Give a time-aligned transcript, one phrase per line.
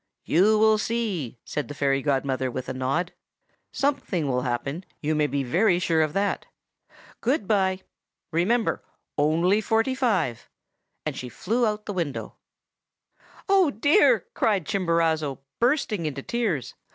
[0.25, 3.13] "'You will see!' said the fairy godmother, with a nod.
[3.71, 6.47] 'Something will happen, you may be very sure of that.
[7.19, 7.81] Good by.
[8.31, 8.83] Remember,
[9.15, 10.49] only forty five!'
[11.05, 12.33] And away she flew out of the window.
[13.47, 16.73] "'Oh, dear!' cried Chimborazo, bursting into tears.